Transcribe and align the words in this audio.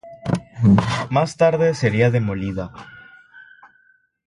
Más 1.11 1.37
tarde 1.37 1.75
sería 1.75 2.09
demolida. 2.09 2.73